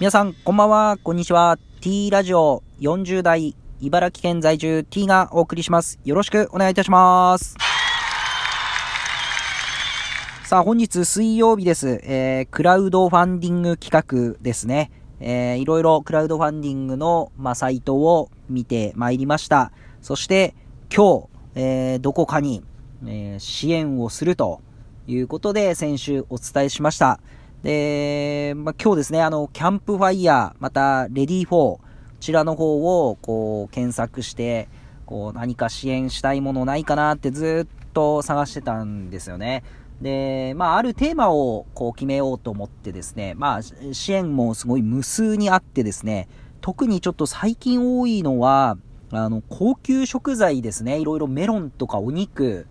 [0.00, 1.58] 皆さん、こんばんは、こんにちは。
[1.82, 6.00] T ラジオ40代、茨城県在住 T がお送りします。
[6.06, 7.54] よろしくお願いいたします。
[10.44, 12.00] さあ、本日水曜日です。
[12.02, 14.90] えー、クラウドファンディング企画ですね。
[15.20, 19.70] えー、いろいろクラウドファンディングの、まあ、サイトを見てまいりました。
[20.00, 20.54] そして、
[20.90, 22.64] 今日、えー、どこかに、
[23.04, 24.62] えー、支援をすると
[25.06, 27.20] いうことで、先週お伝えしました。
[27.62, 31.80] で、まあ、今日ですね、あの、キャンプファイヤー、また、レディー4、こ
[32.18, 34.68] ちらの方を、こう、検索して、
[35.04, 39.62] こう、何か支援したいものないかなってずっと探してたんですよね。
[40.00, 46.28] で、まあ、あるテーマを、こう、決めようと思ってですね、まあ、支援もすごい無数にあってですね、
[46.62, 48.78] 特にちょっと最近多いのは、
[49.12, 50.98] あの、高級食材ですね。
[50.98, 52.66] いろいろメロンとかお肉、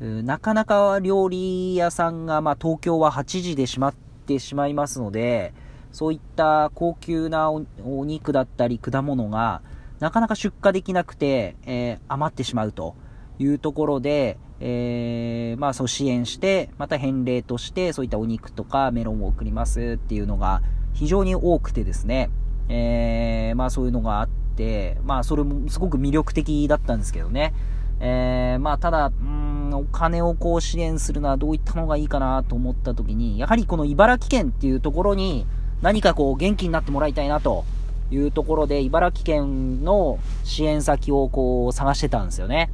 [0.00, 5.52] なかなか料理屋さんが、まあ、東京は8時で閉まっててしまいますので、
[5.90, 7.64] そういった高級なお
[8.04, 9.62] 肉だったり果物が、
[9.98, 12.94] なかなか出荷できなくて、えー、余ってしまうと
[13.38, 22.30] いうところで、えー、まあ、そう支援して、また返礼として、そういったお肉とかメロンを送りますっていうのが非常に多くてですね、
[22.68, 27.52] えー、まあそういうのがあって、まあそれもすごく魅力的だったんですけどね。
[28.00, 29.39] えー、まあただ、うん、
[29.78, 35.46] お金をこう支援するのはどういったのがいいかなと思った時に、やはりこの茨城県っていうところに
[35.82, 37.64] 何かこう元気になってもらいたいなと
[38.10, 42.70] いうところで、茨城県の支援先をこう探してたんですよね。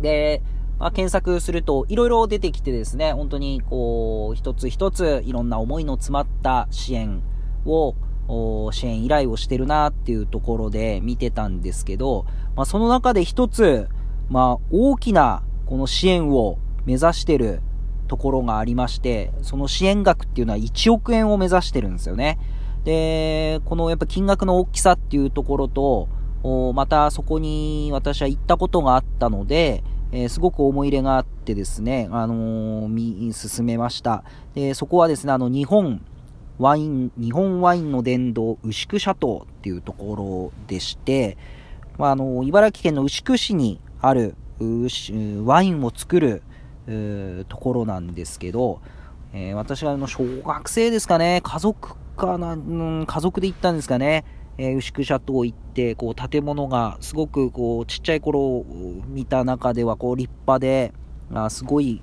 [0.00, 0.42] で、
[0.78, 7.22] まあ、検索するといろいろ出てきてですね、本当にこう、一つ一ついろんな思いの詰まった支援
[7.64, 7.94] を
[8.72, 12.26] 支援依頼をしてるなっていうところで見てたんですけど、
[12.56, 13.88] まあ、その中で一つ、
[14.28, 17.60] まあ、大きなこの支援を目指してる
[18.08, 22.38] ところがありまして、その支援額っていうのは1億円を目指してるんですよね。
[22.84, 26.08] で、このやっぱ金額の大きさっていうところと、
[26.74, 29.82] またそこに私は行ったことがあったので、
[30.12, 34.22] え、すごく思い入れがあってですね、あのー、進めました。
[34.54, 36.00] で、そこはですね、あの、日本
[36.58, 41.36] ワイン、日本ワインの殿堂、牛久シャトーっていうところでして、
[41.98, 46.42] まあ、あの、茨城県の牛久市にあるワインを作る
[47.48, 48.80] ところなんですけど、
[49.32, 54.24] えー、私があの小学生ですかね、家族かな、うん、家族で行ったんですかね、
[54.56, 58.64] えー、牛久シャトー行って、こう、建物がすごく、こう、ちっちゃい頃
[59.08, 60.92] 見た中では、こう、立派で、
[61.34, 62.02] あすごい、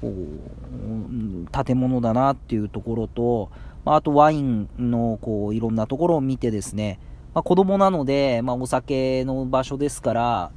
[0.00, 3.50] こう、建物だなっていうところと、
[3.84, 7.00] まあ、あとワインのこういろんなところを見てですね、
[7.34, 10.52] まあ、子供なので、まあ、お酒の場所ですから、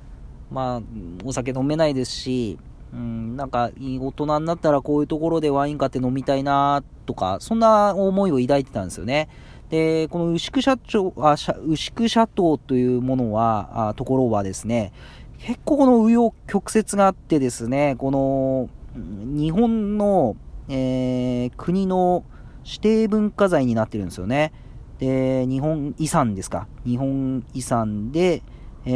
[0.51, 0.81] まあ、
[1.23, 2.57] お酒飲めないですし、
[2.93, 9.27] うん、なんか、大人になったらこういうところでワイン買って飲みたいなとか、そんな思いを抱いてたんですよね。
[9.69, 11.35] で、この牛久社長、あ、
[11.67, 14.93] 牛久社島というものは、あところはですね、
[15.39, 20.37] 結構この紆余曲折があってですね、この、日本の、
[20.69, 22.23] えー、国の、
[22.65, 24.51] 指定文化財になってるんですよね。
[24.97, 26.67] で、日本遺産ですか。
[26.83, 28.41] 日本遺産で、
[28.85, 28.95] えー、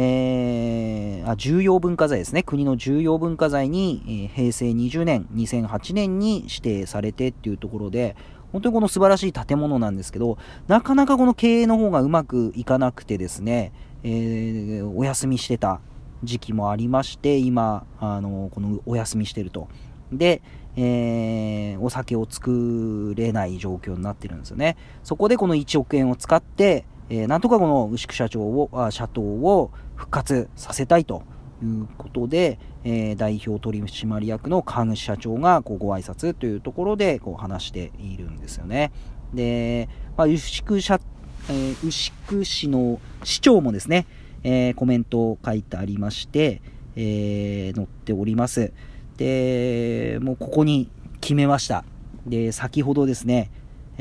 [1.26, 2.42] あ、重要文化財ですね。
[2.42, 8.16] 国の重要文化財に、えー、平成20年、2008年に指定されてっていうところで、
[8.52, 10.38] 本当にこの素晴らしい建物なんですけど、
[10.68, 13.72] なかなかこの経営の方がうまくいかなくてですね、
[14.02, 15.80] えー、お休みしてた
[16.24, 19.68] 時期もありまして、今、あの、このお休みしてると。
[20.12, 20.42] で、
[20.76, 24.76] えー、お酒を作れない状況になってるんですよね。
[25.02, 31.22] そこでこの1億円を使って、えー、なんとかこの牛久社長を、あ社長を復活させたいと
[31.62, 38.92] いうことで、えー、代表取締役の川口社長がこうご挨拶というところでこう話しているんですよね。
[39.34, 41.00] で、まあ、牛久社、
[41.48, 44.06] えー、牛久市の市長もですね、
[44.44, 46.62] えー、コメントを書いてありまして、
[46.96, 48.72] えー、載っております。
[49.16, 50.88] で、もうここに
[51.20, 51.84] 決めました。
[52.26, 53.50] で、先ほどですね、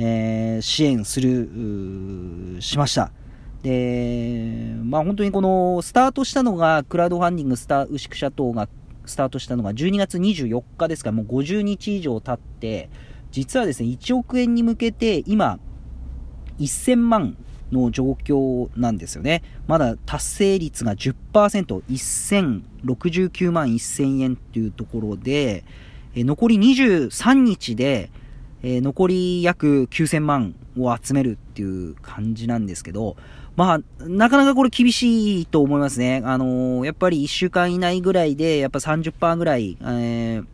[0.01, 3.11] えー、支援する、しました。
[3.63, 8.69] で、まあ本当にこの、スタートしたのが、クラウドファンディングスター、牛久社党が
[9.05, 12.89] スタートしたのが12月24日ですから、もう50日以上経って、
[13.31, 15.59] 実はですね、1億円に向けて、今、
[16.59, 17.37] 1000万
[17.73, 19.43] の状況なんですよね。
[19.67, 25.65] まだ達成率が10%、1069万1000円というところで、
[26.15, 28.09] 残り23日で、
[28.63, 33.15] え残り約9000万を集めるっていう感じなんですけど、
[33.55, 36.21] まあ、なかなかこれ厳しいと思いますね。
[36.23, 40.45] あのー、やっぱり1週間以内ぐらいで、やっぱ30%ぐらい、えー、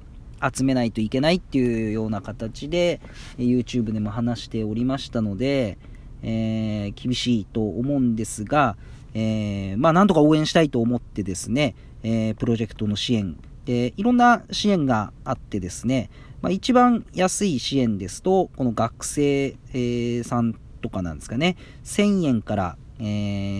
[0.57, 2.99] 集めないといけないっていうような形で、
[3.37, 5.77] YouTube でも話しておりましたので、
[6.23, 8.75] え、厳しいと思うんですが、
[9.13, 16.09] え、まあ、なんとか応援したいと思ってですね、え、プロジェクトの支援、で、いろんな支援があってですね、
[16.41, 23.03] まあ、一番安い支援ですと、この学生、え、さんとかなんですかね、1000円から、え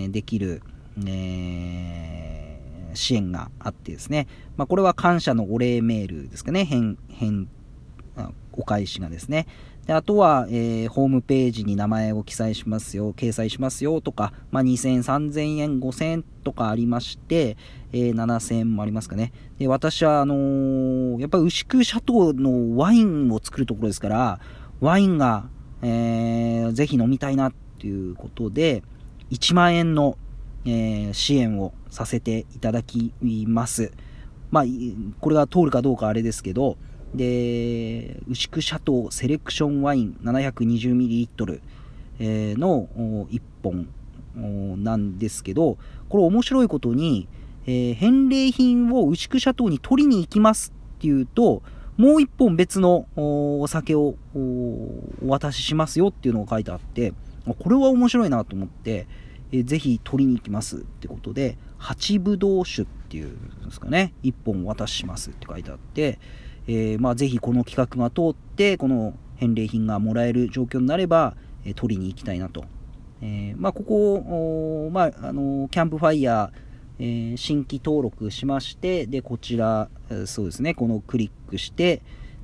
[0.05, 0.61] ー、できる、
[1.07, 7.47] えー、支援があってですね、まあ、これは感謝のお礼メールですかね、返、返、
[8.53, 9.47] お返しがですね。
[9.85, 17.55] であとは、えー、ホームページに名前を記載しますよ、掲載しますよとか、まあ、2000円、3000円、5000円とかありまして、
[17.93, 19.31] えー、7000円もありますかね。
[19.59, 24.39] で、私は、あのー、やっぱり牛久シャトーのワインを作るところですから、
[24.79, 25.49] ワインが、
[25.83, 28.81] えー、ぜひ飲みたいなっていうことで、
[29.29, 30.17] 1万円の、
[30.65, 33.13] えー、支援をさせていただき
[33.47, 33.91] ます。
[34.49, 34.63] まあ、
[35.19, 36.77] これが通るかどうかあれですけど、
[37.15, 41.61] で、牛久シャトーセレクションワイン 720ml
[42.57, 42.87] の
[43.31, 43.87] 1本
[44.83, 45.77] なんですけど、
[46.09, 47.27] これ面白いことに、
[47.67, 51.63] え、返礼品を牛久シャトーに取りに行きますっていうと、
[51.97, 57.13] もう1本別のお酒をお渡ししますよっていうのが書いてあって、
[57.59, 59.07] これは面白いなと思って、
[59.51, 66.19] えー、ぜひ取りに行きますってことで、八ぶどう酒っていうんですかね、1本お渡ししますって書いてあって、
[66.67, 71.35] えー、まあ、ぜひこの企画が通って、この返礼品がもらえる状況になれば、
[71.65, 72.65] え、取りに行きたいなと。
[73.21, 79.89] え、まあ、ここ、まあ、あのキャンプファイヤー、え新規登録しまして、で、こちら、
[80.25, 82.01] そうですね、このクリックして、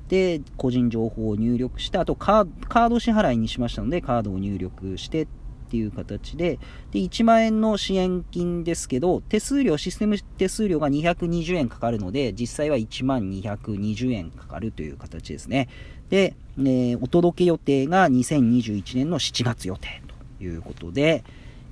[0.08, 5.26] で、個人情報を入力して、あとカード支払いにしましたので、カードを入力してっ
[5.72, 6.58] ていう形で、
[6.90, 15.70] で、1万円の支援金ですけど、手数料、システム手数料が220円かかるので、実際は1万220円かかるという形ですね。
[16.10, 20.02] で、えー、お届け予定が2021年の7月予定
[20.38, 21.24] ということで、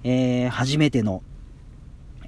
[0.02, 1.22] えー、初めての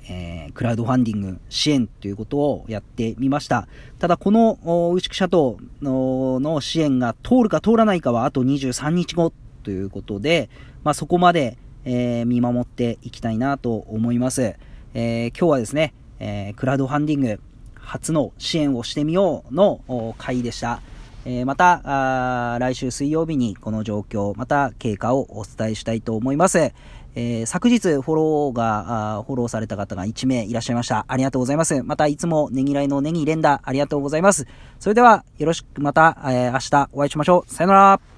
[0.09, 3.69] えー、クラウドファンディング支援ということをやってみました。
[4.01, 4.59] ただ、この、
[4.93, 9.33] 牛久シャトーのの支援が通るか通らないかはあと23日後
[9.63, 10.51] ということで、
[10.85, 14.55] まあ、そこまで、えー、見守っていきたいなと思います。
[14.95, 17.41] えー、今日はですね、えー、クラウドファンディング
[17.75, 20.81] 初の支援をしてみようの回でした。
[21.25, 26.73] えまた来週水曜日にこの状況、また経過をお伝えしたいと思います。
[27.15, 31.05] え、昨日フォローが、フォローされた方が1名いらっしゃいました。
[31.09, 31.83] ありがとうございます。
[31.83, 34.47] またいつもねぎらいのネギ連打ありがとうございます。
[34.81, 37.53] それではよろしくまた、え、明日お会いしましょう。
[37.53, 38.12] さよなら。